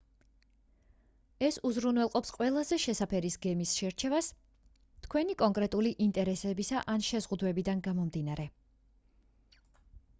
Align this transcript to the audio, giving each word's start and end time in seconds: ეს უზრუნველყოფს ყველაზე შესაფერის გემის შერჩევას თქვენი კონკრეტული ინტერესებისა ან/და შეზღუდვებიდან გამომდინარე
ეს 1.47 1.57
უზრუნველყოფს 1.69 2.31
ყველაზე 2.37 2.79
შესაფერის 2.85 3.35
გემის 3.43 3.73
შერჩევას 3.81 4.29
თქვენი 5.07 5.35
კონკრეტული 5.41 5.91
ინტერესებისა 6.05 6.81
ან/და 6.95 7.09
შეზღუდვებიდან 7.09 7.85
გამომდინარე 7.89 8.47